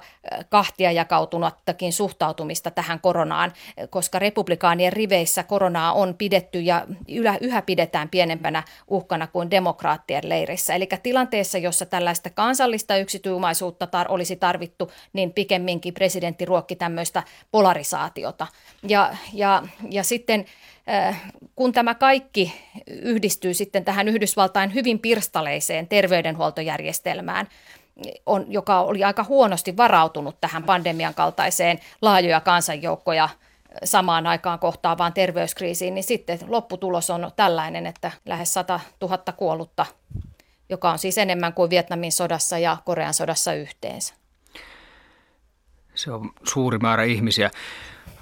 kahtia 0.48 0.92
jakautunuttakin 0.92 1.92
suhtautumista 1.92 2.70
tähän 2.70 3.00
koronaan, 3.00 3.52
koska 3.90 4.18
republikaanien 4.18 4.92
riveissä 4.92 5.42
koronaa 5.42 5.92
on 5.92 6.14
pidetty 6.14 6.60
ja 6.60 6.86
yhä 7.40 7.62
pidetään 7.62 8.08
pienempänä 8.08 8.62
uhkana 8.88 9.26
kuin 9.26 9.50
demokraattien 9.50 10.28
leirissä. 10.54 10.74
Eli 10.74 10.88
tilanteessa, 11.02 11.58
jossa 11.58 11.86
tällaista 11.86 12.30
kansallista 12.30 12.96
yksityimaisuutta 12.96 13.86
tar- 13.86 14.08
olisi 14.08 14.36
tarvittu, 14.36 14.90
niin 15.12 15.32
pikemminkin 15.32 15.94
presidentti 15.94 16.44
ruokki 16.44 16.76
tämmöistä 16.76 17.22
polarisaatiota. 17.50 18.46
Ja, 18.88 19.16
ja, 19.32 19.62
ja 19.90 20.04
sitten 20.04 20.44
kun 21.56 21.72
tämä 21.72 21.94
kaikki 21.94 22.52
yhdistyy 22.86 23.54
sitten 23.54 23.84
tähän 23.84 24.08
Yhdysvaltain 24.08 24.74
hyvin 24.74 24.98
pirstaleiseen 24.98 25.86
terveydenhuoltojärjestelmään, 25.88 27.48
on, 28.26 28.46
joka 28.48 28.80
oli 28.80 29.04
aika 29.04 29.24
huonosti 29.24 29.76
varautunut 29.76 30.40
tähän 30.40 30.62
pandemian 30.62 31.14
kaltaiseen 31.14 31.78
laajoja 32.02 32.40
kansanjoukkoja 32.40 33.28
samaan 33.84 34.26
aikaan 34.26 34.58
kohtaavaan 34.58 35.12
terveyskriisiin, 35.12 35.94
niin 35.94 36.04
sitten 36.04 36.38
lopputulos 36.48 37.10
on 37.10 37.30
tällainen, 37.36 37.86
että 37.86 38.10
lähes 38.26 38.54
100 38.54 38.80
000 39.00 39.18
kuollutta, 39.36 39.86
joka 40.68 40.90
on 40.90 40.98
siis 40.98 41.18
enemmän 41.18 41.52
kuin 41.52 41.70
Vietnamin 41.70 42.12
sodassa 42.12 42.58
ja 42.58 42.76
Korean 42.84 43.14
sodassa 43.14 43.54
yhteensä. 43.54 44.14
Se 45.94 46.12
on 46.12 46.30
suuri 46.48 46.78
määrä 46.78 47.04
ihmisiä. 47.04 47.50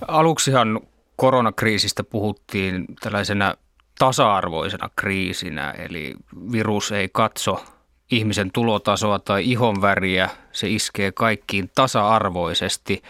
Aluksihan 0.08 0.80
koronakriisistä 1.16 2.04
puhuttiin 2.04 2.84
tällaisena 3.00 3.54
tasa-arvoisena 3.98 4.90
kriisinä, 4.96 5.70
eli 5.70 6.14
virus 6.52 6.92
ei 6.92 7.08
katso 7.12 7.64
ihmisen 8.10 8.50
tulotasoa 8.52 9.18
tai 9.18 9.50
ihonväriä, 9.50 10.30
se 10.52 10.68
iskee 10.68 11.12
kaikkiin 11.12 11.70
tasa-arvoisesti, 11.74 13.02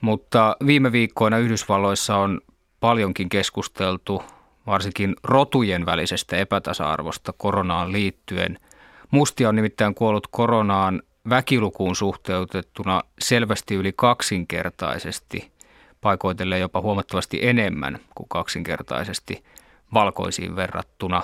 mutta 0.00 0.56
viime 0.66 0.92
viikkoina 0.92 1.38
Yhdysvalloissa 1.38 2.16
on 2.16 2.40
paljonkin 2.80 3.28
keskusteltu 3.28 4.22
varsinkin 4.66 5.16
rotujen 5.24 5.86
välisestä 5.86 6.36
epätasa-arvosta 6.36 7.32
koronaan 7.32 7.92
liittyen. 7.92 8.58
Mustia 9.10 9.48
on 9.48 9.56
nimittäin 9.56 9.94
kuollut 9.94 10.26
koronaan 10.26 11.02
väkilukuun 11.28 11.96
suhteutettuna 11.96 13.00
selvästi 13.20 13.74
yli 13.74 13.92
kaksinkertaisesti, 13.96 15.52
paikoitellen 16.00 16.60
jopa 16.60 16.80
huomattavasti 16.80 17.38
enemmän 17.42 17.98
kuin 18.14 18.28
kaksinkertaisesti 18.28 19.44
valkoisiin 19.94 20.56
verrattuna. 20.56 21.22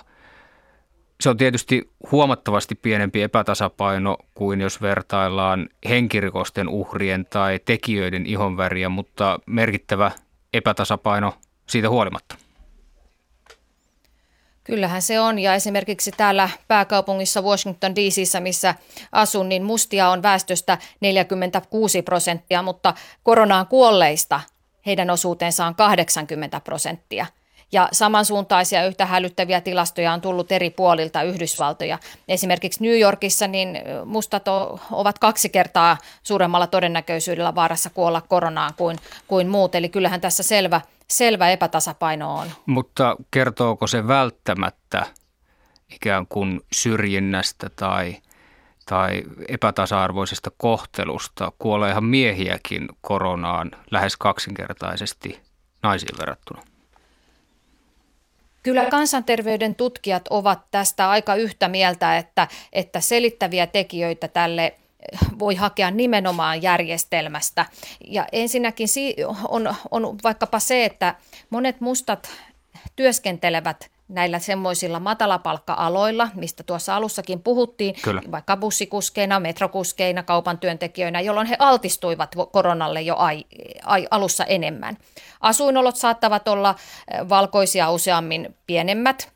Se 1.21 1.31
on 1.31 1.37
tietysti 1.37 1.91
huomattavasti 2.13 2.75
pienempi 2.75 3.23
epätasapaino 3.23 4.17
kuin 4.35 4.61
jos 4.61 4.83
vertaillaan 4.83 5.69
henkirikosten 5.89 6.69
uhrien 6.69 7.27
tai 7.31 7.61
tekijöiden 7.65 8.27
ihonväriä, 8.27 8.89
mutta 8.89 9.39
merkittävä 9.47 10.11
epätasapaino 10.53 11.35
siitä 11.67 11.91
huolimatta. 11.91 12.44
Kyllähän 14.65 15.03
se 15.03 15.21
on 15.21 15.39
ja 15.39 15.55
esimerkiksi 15.55 16.11
täällä 16.17 16.49
pääkaupungissa 16.69 17.43
Washington 17.43 17.97
DCissä, 17.97 18.41
missä 18.41 18.75
asun, 19.13 19.49
niin 19.49 19.63
mustia 19.63 20.09
on 20.09 20.23
väestöstä 20.23 20.79
46 21.01 22.03
prosenttia, 22.03 22.63
mutta 22.63 22.95
koronaan 23.23 23.67
kuolleista 23.67 24.41
heidän 24.87 25.11
osuutensa 25.11 25.67
on 25.67 25.75
80 25.75 26.61
prosenttia. 26.61 27.27
Ja 27.75 27.89
samansuuntaisia 27.93 28.87
yhtä 28.87 29.07
hälyttäviä 29.07 29.61
tilastoja 29.61 30.13
on 30.13 30.21
tullut 30.21 30.53
eri 30.53 30.71
puolilta 30.71 31.23
Yhdysvaltoja. 31.23 31.99
Esimerkiksi 32.29 32.83
New 32.83 33.01
Yorkissa 33.01 33.47
niin 33.47 33.79
mustat 34.05 34.49
ovat 34.91 35.19
kaksi 35.19 35.49
kertaa 35.49 35.97
suuremmalla 36.23 36.67
todennäköisyydellä 36.67 37.55
vaarassa 37.55 37.91
kuolla 37.91 38.21
koronaan 38.21 38.75
kuin, 38.77 38.97
kuin 39.29 39.49
muut. 39.49 39.75
Eli 39.75 39.89
kyllähän 39.89 40.21
tässä 40.21 40.43
selvä– 40.43 40.81
selvä 41.11 41.51
epätasapaino 41.51 42.35
on. 42.35 42.49
Mutta 42.67 43.17
kertooko 43.31 43.87
se 43.87 44.09
välttämättä 44.09 45.07
ikään 45.95 46.27
kuin 46.27 46.61
syrjinnästä 46.73 47.71
tai, 47.77 48.17
tai 48.87 49.23
epätasa-arvoisesta 49.49 50.51
kohtelusta? 50.57 51.53
Kuoleehan 51.59 52.05
miehiäkin 52.05 52.89
koronaan 53.01 53.71
lähes 53.91 54.17
kaksinkertaisesti 54.17 55.41
naisiin 55.83 56.19
verrattuna. 56.19 56.63
Kyllä 58.65 58.85
kansanterveyden 58.85 59.75
tutkijat 59.75 60.29
ovat 60.31 60.61
tästä 60.71 61.11
aika 61.11 61.35
yhtä 61.35 61.69
mieltä, 61.69 62.19
että, 62.19 62.49
että 62.73 63.01
selittäviä 63.01 63.67
tekijöitä 63.67 64.29
tälle 64.29 64.75
voi 65.39 65.55
hakea 65.55 65.91
nimenomaan 65.91 66.63
järjestelmästä. 66.63 67.67
Ja 68.09 68.27
ensinnäkin 68.33 68.89
on, 69.49 69.75
on 69.91 70.19
vaikkapa 70.25 70.59
se, 70.59 70.85
että 70.85 71.15
monet 71.51 71.81
mustat 71.81 72.31
työskentelevät 72.97 73.91
näillä 74.09 74.39
semmoisilla 74.39 75.01
matalapalkka-aloilla, 75.01 76.29
mistä 76.35 76.63
tuossa 76.63 76.97
alussakin 76.97 77.43
puhuttiin, 77.43 77.95
Kyllä. 78.03 78.23
vaikka 78.31 78.57
bussikuskeina, 78.57 79.41
metrokuskeina, 79.41 80.23
kaupan 80.23 80.59
työntekijöinä, 80.59 81.21
jolloin 81.21 81.47
he 81.47 81.57
altistuivat 81.59 82.35
koronalle 82.53 83.01
jo 83.01 83.17
ai, 83.17 83.45
ai, 83.85 84.07
alussa 84.11 84.45
enemmän. 84.45 84.97
Asuinolot 85.41 85.97
saattavat 85.97 86.49
olla 86.49 86.75
valkoisia 87.29 87.91
useammin 87.91 88.55
pienemmät, 88.67 89.34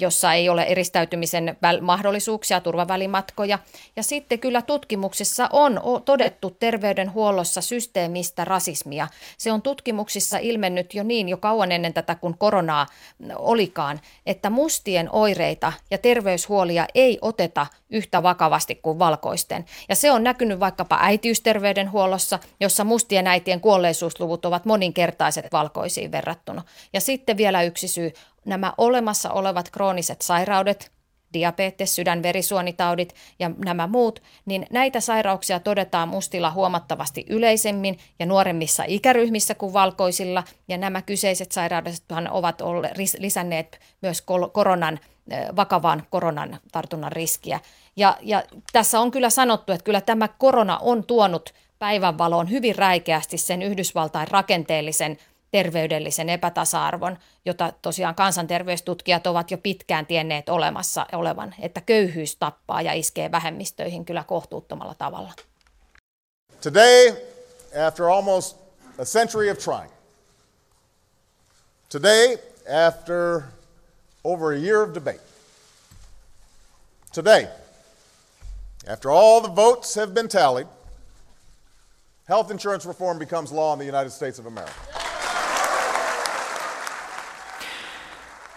jossa 0.00 0.32
ei 0.32 0.48
ole 0.48 0.62
eristäytymisen 0.62 1.56
mahdollisuuksia, 1.80 2.60
turvavälimatkoja. 2.60 3.58
Ja 3.96 4.02
sitten 4.02 4.38
kyllä 4.38 4.62
tutkimuksissa 4.62 5.48
on 5.52 5.80
todettu 6.04 6.50
terveydenhuollossa 6.50 7.60
systeemistä 7.60 8.44
rasismia. 8.44 9.08
Se 9.38 9.52
on 9.52 9.62
tutkimuksissa 9.62 10.38
ilmennyt 10.38 10.94
jo 10.94 11.02
niin 11.02 11.28
jo 11.28 11.36
kauan 11.36 11.72
ennen 11.72 11.94
tätä, 11.94 12.14
kun 12.14 12.38
koronaa 12.38 12.86
olikaan, 13.36 14.00
että 14.26 14.50
mustien 14.50 15.08
oireita 15.12 15.72
ja 15.90 15.98
terveyshuolia 15.98 16.86
ei 16.94 17.18
oteta 17.22 17.66
yhtä 17.90 18.22
vakavasti 18.22 18.74
kuin 18.74 18.98
valkoisten. 18.98 19.64
Ja 19.88 19.94
se 19.94 20.10
on 20.10 20.24
näkynyt 20.24 20.60
vaikkapa 20.60 20.98
äitiysterveydenhuollossa, 21.00 22.38
jossa 22.60 22.84
mustien 22.84 23.26
äitien 23.26 23.60
kuolleisuusluvut 23.60 24.44
ovat 24.44 24.64
moninkertaiset 24.64 25.46
valkoisiin 25.52 26.12
verrattuna. 26.12 26.62
Ja 26.92 27.00
sitten 27.00 27.36
vielä 27.36 27.62
yksi 27.62 27.88
syy 27.88 28.12
nämä 28.48 28.72
olemassa 28.78 29.30
olevat 29.30 29.70
krooniset 29.70 30.22
sairaudet, 30.22 30.92
diabetes, 31.32 31.94
sydänverisuonitaudit 31.94 33.14
ja 33.38 33.50
nämä 33.64 33.86
muut, 33.86 34.22
niin 34.46 34.66
näitä 34.70 35.00
sairauksia 35.00 35.60
todetaan 35.60 36.08
mustilla 36.08 36.50
huomattavasti 36.50 37.26
yleisemmin 37.28 37.98
ja 38.18 38.26
nuoremmissa 38.26 38.84
ikäryhmissä 38.86 39.54
kuin 39.54 39.72
valkoisilla. 39.72 40.44
Ja 40.68 40.78
nämä 40.78 41.02
kyseiset 41.02 41.52
sairaudet 41.52 42.02
ovat 42.30 42.62
lisänneet 43.18 43.80
myös 44.02 44.22
koronan, 44.52 45.00
vakavan 45.56 46.02
koronan 46.10 46.58
tartunnan 46.72 47.12
riskiä. 47.12 47.60
Ja, 47.96 48.16
ja 48.22 48.42
tässä 48.72 49.00
on 49.00 49.10
kyllä 49.10 49.30
sanottu, 49.30 49.72
että 49.72 49.84
kyllä 49.84 50.00
tämä 50.00 50.28
korona 50.28 50.78
on 50.78 51.04
tuonut 51.04 51.54
päivänvaloon 51.78 52.50
hyvin 52.50 52.76
räikeästi 52.76 53.38
sen 53.38 53.62
Yhdysvaltain 53.62 54.28
rakenteellisen 54.28 55.18
terveydellisen 55.50 56.28
epätasa-arvon, 56.28 57.18
jota 57.44 57.72
tosiaan 57.82 58.14
kansanterveystutkijat 58.14 59.26
ovat 59.26 59.50
jo 59.50 59.58
pitkään 59.58 60.06
tienneet 60.06 60.48
olemassa 60.48 61.06
olevan, 61.12 61.54
että 61.60 61.80
köyhyys 61.80 62.36
tappaa 62.36 62.82
ja 62.82 62.92
iskee 62.92 63.30
vähemmistöihin 63.30 64.04
kyllä 64.04 64.24
kohtuuttomalla 64.24 64.94
tavalla. 64.94 65.32
Today, 66.60 67.16
after 67.86 68.06
almost 68.06 68.56
a 68.98 69.04
century 69.04 69.50
of 69.50 69.58
trying, 69.58 69.92
today, 71.88 72.38
after 72.86 73.42
over 74.24 74.52
a 74.52 74.58
year 74.58 74.82
of 74.82 74.94
debate, 74.94 75.20
today, 77.14 77.48
after 78.88 79.10
all 79.10 79.40
the 79.40 79.56
votes 79.56 79.96
have 79.96 80.12
been 80.12 80.28
tallied, 80.28 80.66
health 82.28 82.50
insurance 82.50 82.88
reform 82.88 83.18
becomes 83.18 83.52
law 83.52 83.72
in 83.72 83.78
the 83.78 83.86
United 83.86 84.10
States 84.10 84.38
of 84.38 84.46
America. 84.46 84.97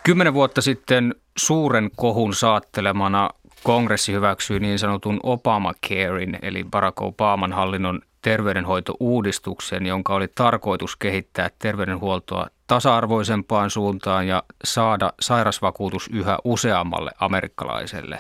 Kymmenen 0.04 0.34
vuotta 0.34 0.62
sitten 0.62 1.16
suuren 1.38 1.92
kohun 1.96 2.34
saattelemana 2.34 3.30
kongressi 3.64 4.14
hyväksyi 4.14 4.60
niin 4.60 4.80
sanotun 4.80 5.20
Obamacarein, 5.24 6.40
eli 6.42 6.64
Barack 6.64 7.02
Obaman 7.02 7.54
hallinnon 7.54 8.02
terveydenhoitouudistuksen, 8.22 9.86
jonka 9.86 10.14
oli 10.14 10.28
tarkoitus 10.28 10.96
kehittää 10.96 11.50
terveydenhuoltoa 11.60 12.48
tasa-arvoisempaan 12.68 13.70
suuntaan 13.70 14.28
ja 14.28 14.44
saada 14.64 15.14
sairasvakuutus 15.20 16.10
yhä 16.14 16.38
useammalle 16.44 17.12
amerikkalaiselle. 17.20 18.20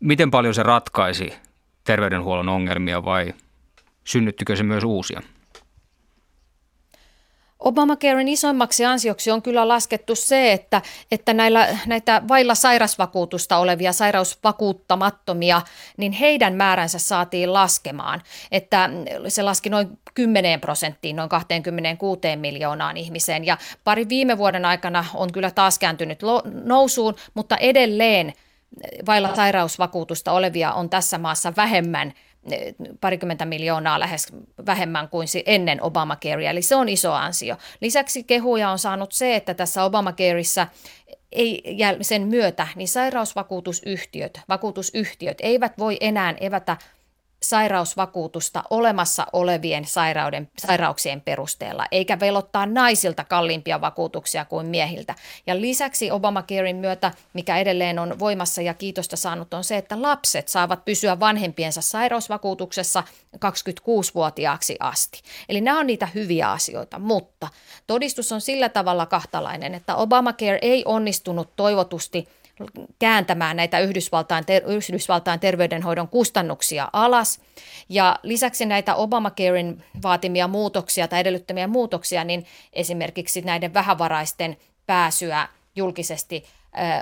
Miten 0.00 0.30
paljon 0.30 0.54
se 0.54 0.62
ratkaisi 0.62 1.32
terveydenhuollon 1.84 2.48
ongelmia 2.48 3.04
vai 3.04 3.34
synnyttikö 4.04 4.56
se 4.56 4.62
myös 4.62 4.84
uusia? 4.84 5.22
Obamacaren 7.64 8.28
isoimmaksi 8.28 8.84
ansioksi 8.84 9.30
on 9.30 9.42
kyllä 9.42 9.68
laskettu 9.68 10.14
se, 10.14 10.52
että, 10.52 10.82
että 11.10 11.34
näillä, 11.34 11.78
näitä 11.86 12.22
vailla 12.28 12.54
sairasvakuutusta 12.54 13.58
olevia 13.58 13.92
sairausvakuuttamattomia, 13.92 15.62
niin 15.96 16.12
heidän 16.12 16.54
määränsä 16.54 16.98
saatiin 16.98 17.52
laskemaan. 17.52 18.22
Että 18.52 18.90
se 19.28 19.42
laski 19.42 19.70
noin 19.70 19.98
10 20.14 20.60
prosenttiin, 20.60 21.16
noin 21.16 21.28
26 21.28 22.20
miljoonaan 22.36 22.96
ihmiseen. 22.96 23.46
Ja 23.46 23.56
pari 23.84 24.08
viime 24.08 24.38
vuoden 24.38 24.64
aikana 24.64 25.04
on 25.14 25.32
kyllä 25.32 25.50
taas 25.50 25.78
kääntynyt 25.78 26.20
nousuun, 26.64 27.14
mutta 27.34 27.56
edelleen 27.56 28.32
vailla 29.06 29.34
sairausvakuutusta 29.34 30.32
olevia 30.32 30.72
on 30.72 30.90
tässä 30.90 31.18
maassa 31.18 31.52
vähemmän– 31.56 32.12
parikymmentä 33.00 33.44
miljoonaa 33.44 34.00
lähes 34.00 34.32
vähemmän 34.66 35.08
kuin 35.08 35.28
ennen 35.46 35.82
Obamacarea, 35.82 36.50
eli 36.50 36.62
se 36.62 36.76
on 36.76 36.88
iso 36.88 37.12
ansio. 37.12 37.56
Lisäksi 37.80 38.24
kehuja 38.24 38.70
on 38.70 38.78
saanut 38.78 39.12
se, 39.12 39.36
että 39.36 39.54
tässä 39.54 39.84
Obamacareissa 39.84 40.66
ei, 41.32 41.76
sen 42.00 42.26
myötä 42.26 42.68
niin 42.76 42.88
sairausvakuutusyhtiöt, 42.88 44.40
vakuutusyhtiöt 44.48 45.38
eivät 45.40 45.78
voi 45.78 45.96
enää 46.00 46.34
evätä 46.40 46.76
sairausvakuutusta 47.42 48.62
olemassa 48.70 49.26
olevien 49.32 49.84
sairauden, 49.84 50.50
sairauksien 50.58 51.20
perusteella, 51.20 51.86
eikä 51.90 52.20
velottaa 52.20 52.66
naisilta 52.66 53.24
kalliimpia 53.24 53.80
vakuutuksia 53.80 54.44
kuin 54.44 54.66
miehiltä. 54.66 55.14
Ja 55.46 55.60
lisäksi 55.60 56.10
Obamacarein 56.10 56.76
myötä, 56.76 57.12
mikä 57.32 57.58
edelleen 57.58 57.98
on 57.98 58.18
voimassa 58.18 58.62
ja 58.62 58.74
kiitosta 58.74 59.16
saanut, 59.16 59.54
on 59.54 59.64
se, 59.64 59.76
että 59.76 60.02
lapset 60.02 60.48
saavat 60.48 60.84
pysyä 60.84 61.20
vanhempiensa 61.20 61.82
sairausvakuutuksessa 61.82 63.02
26-vuotiaaksi 63.36 64.76
asti. 64.80 65.22
Eli 65.48 65.60
nämä 65.60 65.78
on 65.78 65.86
niitä 65.86 66.08
hyviä 66.14 66.50
asioita, 66.50 66.98
mutta 66.98 67.48
todistus 67.86 68.32
on 68.32 68.40
sillä 68.40 68.68
tavalla 68.68 69.06
kahtalainen, 69.06 69.74
että 69.74 69.96
Obamacare 69.96 70.58
ei 70.62 70.82
onnistunut 70.86 71.56
toivotusti– 71.56 72.28
kääntämään 72.98 73.56
näitä 73.56 73.78
Yhdysvaltain, 73.78 74.46
ter- 74.46 74.62
Yhdysvaltain 74.66 75.40
terveydenhoidon 75.40 76.08
kustannuksia 76.08 76.88
alas. 76.92 77.40
Ja 77.88 78.18
lisäksi 78.22 78.66
näitä 78.66 78.94
Obamacarein 78.94 79.84
vaatimia 80.02 80.48
muutoksia 80.48 81.08
tai 81.08 81.20
edellyttämiä 81.20 81.66
muutoksia, 81.66 82.24
niin 82.24 82.46
esimerkiksi 82.72 83.40
näiden 83.40 83.74
vähävaraisten 83.74 84.56
pääsyä 84.86 85.48
julkisesti 85.76 86.44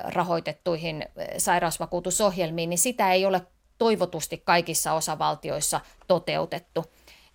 rahoitettuihin 0.04 1.06
sairausvakuutusohjelmiin, 1.38 2.70
niin 2.70 2.78
sitä 2.78 3.12
ei 3.12 3.26
ole 3.26 3.42
toivotusti 3.78 4.42
kaikissa 4.44 4.92
osavaltioissa 4.92 5.80
toteutettu. 6.06 6.84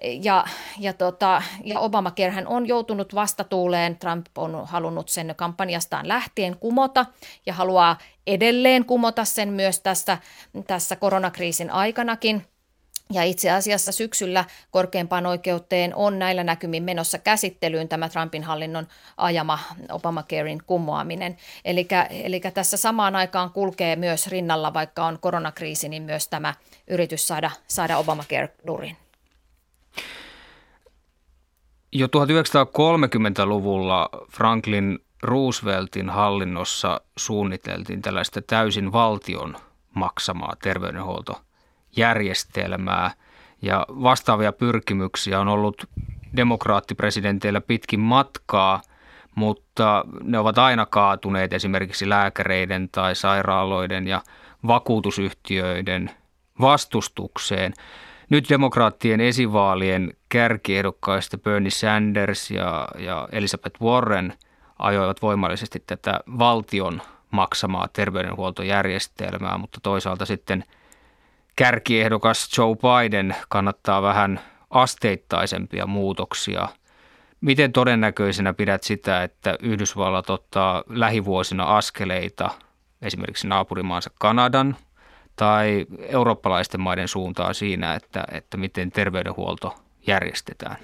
Ja, 0.03 0.45
ja, 0.79 0.93
tota, 0.93 1.41
ja 1.63 1.79
Obamacare 1.79 2.43
on 2.45 2.67
joutunut 2.67 3.15
vastatuuleen. 3.15 3.97
Trump 3.97 4.25
on 4.38 4.67
halunnut 4.67 5.10
sen 5.10 5.34
kampanjastaan 5.38 6.08
lähtien 6.08 6.58
kumota 6.58 7.05
ja 7.45 7.53
haluaa 7.53 7.97
edelleen 8.27 8.86
kumota 8.86 9.25
sen 9.25 9.53
myös 9.53 9.79
tässä, 9.79 10.17
tässä 10.67 10.95
koronakriisin 10.95 11.71
aikanakin. 11.71 12.45
Ja 13.12 13.23
itse 13.23 13.51
asiassa 13.51 13.91
syksyllä 13.91 14.45
korkeimpaan 14.71 15.25
oikeuteen 15.25 15.95
on 15.95 16.19
näillä 16.19 16.43
näkymin 16.43 16.84
menossa 16.84 17.17
käsittelyyn 17.17 17.89
tämä 17.89 18.10
Trumpin 18.10 18.43
hallinnon 18.43 18.88
ajama 19.17 19.60
Obamacarein 19.91 20.62
kumoaminen. 20.67 21.38
Eli 21.65 22.41
tässä 22.53 22.77
samaan 22.77 23.15
aikaan 23.15 23.49
kulkee 23.49 23.95
myös 23.95 24.27
rinnalla, 24.27 24.73
vaikka 24.73 25.05
on 25.05 25.19
koronakriisi, 25.21 25.89
niin 25.89 26.03
myös 26.03 26.27
tämä 26.27 26.53
yritys 26.88 27.27
saada, 27.27 27.51
saada 27.67 27.97
Obamacare 27.97 28.49
durin. 28.67 28.97
Jo 31.97 32.08
1930-luvulla 32.08 34.10
Franklin 34.31 34.99
Rooseveltin 35.23 36.10
hallinnossa 36.10 37.01
suunniteltiin 37.17 38.01
tällaista 38.01 38.41
täysin 38.41 38.91
valtion 38.91 39.55
maksamaa 39.93 40.53
terveydenhuoltojärjestelmää 40.63 43.12
ja 43.62 43.86
vastaavia 43.89 44.51
pyrkimyksiä 44.51 45.39
on 45.39 45.47
ollut 45.47 45.89
demokraattipresidenteillä 46.36 47.62
pitkin 47.62 47.99
matkaa, 47.99 48.81
mutta 49.36 50.05
ne 50.23 50.39
ovat 50.39 50.58
aina 50.58 50.86
kaatuneet 50.86 51.53
esimerkiksi 51.53 52.10
lääkäreiden 52.10 52.89
tai 52.89 53.15
sairaaloiden 53.15 54.08
ja 54.08 54.21
vakuutusyhtiöiden 54.67 56.12
vastustukseen. 56.62 57.73
Nyt 58.29 58.49
demokraattien 58.49 59.21
esivaalien 59.21 60.13
kärkiehdokkaista 60.29 61.38
Bernie 61.38 61.71
Sanders 61.71 62.51
ja, 62.51 62.88
ja 62.97 63.27
Elizabeth 63.31 63.81
Warren 63.81 64.33
ajoivat 64.79 65.21
voimallisesti 65.21 65.83
tätä 65.88 66.19
valtion 66.39 67.01
maksamaa 67.31 67.88
terveydenhuoltojärjestelmää, 67.93 69.57
mutta 69.57 69.79
toisaalta 69.83 70.25
sitten 70.25 70.63
kärkiehdokas 71.55 72.57
Joe 72.57 72.75
Biden 72.75 73.35
kannattaa 73.49 74.01
vähän 74.01 74.39
asteittaisempia 74.69 75.88
muutoksia. 75.88 76.67
Miten 77.41 77.71
todennäköisenä 77.71 78.53
pidät 78.53 78.83
sitä, 78.83 79.23
että 79.23 79.57
Yhdysvallat 79.61 80.29
ottaa 80.29 80.83
lähivuosina 80.89 81.63
askeleita 81.63 82.49
esimerkiksi 83.01 83.47
naapurimaansa 83.47 84.11
Kanadan 84.19 84.75
tai 85.35 85.85
eurooppalaisten 85.99 86.81
maiden 86.81 87.07
suuntaan 87.07 87.55
siinä, 87.55 87.93
että, 87.93 88.23
että 88.31 88.57
miten 88.57 88.91
terveydenhuolto 88.91 89.75
järjestetään? 90.07 90.77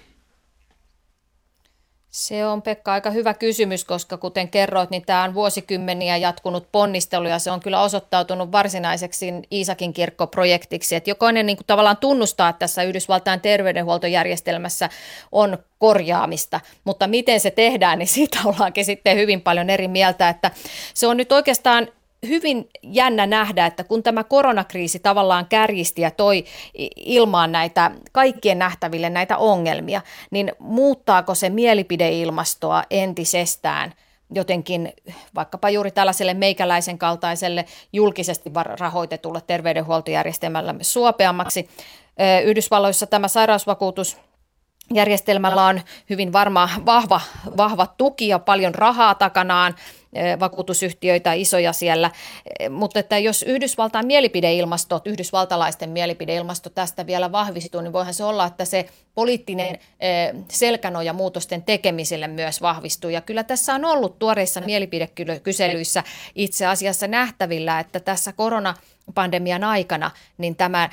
Se 2.11 2.45
on 2.45 2.61
Pekka 2.61 2.93
aika 2.93 3.09
hyvä 3.11 3.33
kysymys, 3.33 3.85
koska 3.85 4.17
kuten 4.17 4.49
kerroit, 4.49 4.89
niin 4.89 5.05
tämä 5.05 5.23
on 5.23 5.33
vuosikymmeniä 5.33 6.17
jatkunut 6.17 6.67
ponnistelu 6.71 7.27
ja 7.27 7.39
se 7.39 7.51
on 7.51 7.59
kyllä 7.59 7.81
osoittautunut 7.81 8.51
varsinaiseksi 8.51 9.33
Iisakin 9.51 9.93
kirkkoprojektiksi. 9.93 10.95
Että 10.95 11.09
jokainen 11.09 11.45
niin 11.45 11.57
kuin 11.57 11.67
tavallaan 11.67 11.97
tunnustaa, 11.97 12.49
että 12.49 12.59
tässä 12.59 12.83
Yhdysvaltain 12.83 13.41
terveydenhuoltojärjestelmässä 13.41 14.89
on 15.31 15.57
korjaamista, 15.79 16.59
mutta 16.83 17.07
miten 17.07 17.39
se 17.39 17.51
tehdään, 17.51 17.99
niin 17.99 18.07
siitä 18.07 18.39
ollaankin 18.45 18.85
sitten 18.85 19.17
hyvin 19.17 19.41
paljon 19.41 19.69
eri 19.69 19.87
mieltä, 19.87 20.29
että 20.29 20.51
se 20.93 21.07
on 21.07 21.17
nyt 21.17 21.31
oikeastaan 21.31 21.87
hyvin 22.27 22.69
jännä 22.84 23.27
nähdä, 23.27 23.65
että 23.65 23.84
kun 23.84 24.03
tämä 24.03 24.23
koronakriisi 24.23 24.99
tavallaan 24.99 25.45
kärjisti 25.45 26.01
ja 26.01 26.12
toi 26.12 26.45
ilmaan 26.95 27.51
näitä 27.51 27.91
kaikkien 28.12 28.60
nähtäville 28.60 29.10
näitä 29.10 29.38
ongelmia, 29.38 30.01
niin 30.31 30.51
muuttaako 30.60 31.36
se 31.36 31.49
mielipideilmastoa 31.49 32.84
entisestään 32.89 33.93
jotenkin 34.34 34.93
vaikkapa 35.36 35.69
juuri 35.69 35.91
tällaiselle 35.91 36.34
meikäläisen 36.34 36.97
kaltaiselle 36.97 37.65
julkisesti 37.93 38.51
rahoitetulle 38.79 39.41
terveydenhuoltojärjestelmälle 39.47 40.75
suopeammaksi. 40.81 41.69
Yhdysvalloissa 42.43 43.07
tämä 43.07 43.27
sairausvakuutus 43.27 44.17
järjestelmällä 44.93 45.65
on 45.65 45.81
hyvin 46.10 46.34
varma 46.34 46.69
vahva, 46.86 47.21
vahva 47.57 47.88
tuki 47.97 48.27
ja 48.27 48.39
paljon 48.39 48.75
rahaa 48.75 49.15
takanaan 49.15 49.75
vakuutusyhtiöitä 50.39 51.34
isoja 51.34 51.74
siellä, 51.74 52.12
mutta 52.69 53.00
että 53.00 53.17
jos 53.17 53.43
Yhdysvaltain 53.43 54.08
mielipideilmasto, 54.08 55.02
yhdysvaltalaisten 55.06 55.89
mielipideilmasto 55.89 56.69
tästä 56.69 57.08
vielä 57.08 57.32
vahvistuu, 57.32 57.82
niin 57.82 57.93
voihan 57.93 58.13
se 58.13 58.24
olla, 58.24 58.45
että 58.45 58.65
se 58.65 58.86
poliittinen 59.15 59.80
selkänoja 60.47 61.13
muutosten 61.13 61.63
tekemiselle 61.63 62.28
myös 62.28 62.62
vahvistuu. 62.62 63.10
Ja 63.10 63.21
kyllä 63.21 63.43
tässä 63.43 63.76
on 63.76 63.86
ollut 63.86 64.19
tuoreissa 64.19 64.62
mielipidekyselyissä 64.62 66.04
itse 66.36 66.65
asiassa 66.65 67.08
nähtävillä, 67.08 67.80
että 67.80 68.00
tässä 68.00 68.34
korona 68.34 68.74
pandemian 69.15 69.63
aikana, 69.63 70.12
niin 70.38 70.56
tämä 70.56 70.89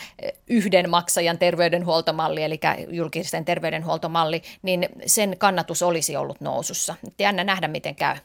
yhden 0.47 0.91
maksajan 0.91 1.39
terveydenhuoltomalli, 1.39 2.43
eli 2.43 2.61
julkisten 2.91 3.45
terveydenhuoltomalli, 3.45 4.43
niin 4.63 4.89
sen 5.07 5.39
kannatus 5.39 5.83
olisi 5.83 6.17
ollut 6.17 6.41
nousussa. 6.41 6.95
Jännä 7.19 7.45
nähdä, 7.45 7.69
miten 7.69 7.95
käy. 7.95 8.17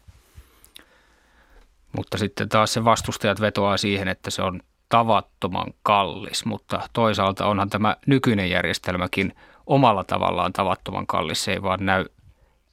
Mutta 1.98 2.18
sitten 2.18 2.50
taas 2.50 2.74
se 2.74 2.86
vastustajat 2.86 3.42
vetoaa 3.42 3.78
siihen, 3.78 4.08
että 4.08 4.32
se 4.32 4.42
on 4.42 4.62
tavattoman 4.90 5.74
kallis, 5.84 6.46
mutta 6.46 6.90
toisaalta 6.94 7.46
onhan 7.46 7.70
tämä 7.70 7.96
nykyinen 8.08 8.50
järjestelmäkin 8.50 9.36
omalla 9.68 10.04
tavallaan 10.04 10.54
tavattoman 10.54 11.08
kallis. 11.08 11.44
Se 11.44 11.52
ei 11.54 11.62
vaan 11.62 11.86
näy 11.86 12.06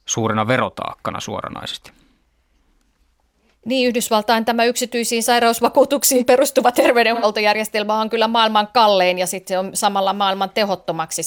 suurena 0.05 0.47
verotaakkana 0.47 1.19
suoranaisesti. 1.19 2.00
Niin, 3.65 3.87
Yhdysvaltain 3.87 4.45
tämä 4.45 4.65
yksityisiin 4.65 5.23
sairausvakuutuksiin 5.23 6.25
perustuva 6.25 6.71
terveydenhuoltojärjestelmä 6.71 7.99
on 7.99 8.09
kyllä 8.09 8.27
maailman 8.27 8.67
kallein 8.73 9.19
ja 9.19 9.27
sitten 9.27 9.53
se 9.53 9.59
on 9.59 9.71
samalla 9.73 10.13
maailman 10.13 10.49
tehottomaksi, 10.49 11.21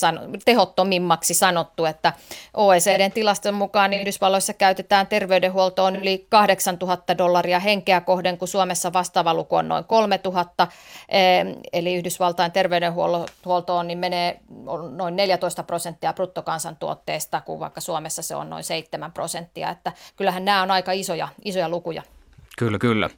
tehottomimmaksi 0.44 1.34
sanottu, 1.34 1.84
että 1.84 2.12
OECDn 2.54 3.12
tilaston 3.12 3.54
mukaan 3.54 3.92
Yhdysvalloissa 3.92 4.52
käytetään 4.52 5.06
terveydenhuoltoon 5.06 5.96
yli 5.96 6.26
8000 6.28 7.18
dollaria 7.18 7.58
henkeä 7.60 8.00
kohden, 8.00 8.38
kun 8.38 8.48
Suomessa 8.48 8.92
vastaava 8.92 9.34
luku 9.34 9.56
on 9.56 9.68
noin 9.68 9.84
3000, 9.84 10.68
eli 11.72 11.94
Yhdysvaltain 11.94 12.52
terveydenhuoltoon 12.52 13.86
niin 13.86 13.98
menee 13.98 14.40
noin 14.90 15.16
14 15.16 15.62
prosenttia 15.62 16.12
bruttokansantuotteesta, 16.12 17.40
kun 17.40 17.60
vaikka 17.60 17.80
Suomessa 17.80 18.22
se 18.22 18.36
on 18.36 18.50
noin 18.50 18.64
7 18.64 19.12
prosenttia, 19.12 19.70
että 19.70 19.92
kyllähän 20.16 20.44
nämä 20.44 20.62
on 20.62 20.70
aika 20.70 20.92
isoja, 20.92 21.28
isoja 21.44 21.68
lukuja. 21.68 22.02
Kyllä, 22.58 22.78
kyllä. 22.78 23.10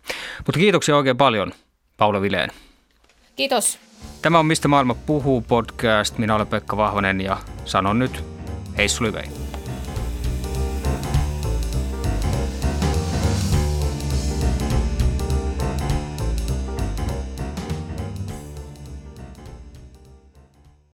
Mutta 0.47 0.59
kiitoksia 0.59 0.97
oikein 0.97 1.17
paljon, 1.17 1.53
Paula 1.97 2.21
Vileen. 2.21 2.51
Kiitos. 3.37 3.79
Tämä 4.23 4.39
on 4.39 4.47
Mistä 4.47 4.69
maailma 4.69 4.95
puhuu 4.95 5.41
podcast. 5.41 6.19
Minä 6.19 6.35
olen 6.35 6.47
Pekka 6.47 6.77
Vahvanen 6.77 7.21
ja 7.21 7.37
sanon 7.65 7.99
nyt 7.99 8.25
hei 8.77 8.89
Sulivei. 8.89 9.46